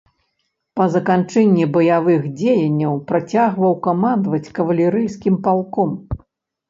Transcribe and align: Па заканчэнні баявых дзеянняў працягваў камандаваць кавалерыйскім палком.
Па 0.79 0.85
заканчэнні 0.93 1.65
баявых 1.75 2.21
дзеянняў 2.41 2.93
працягваў 3.13 3.73
камандаваць 3.89 4.53
кавалерыйскім 4.61 5.35
палком. 5.49 5.97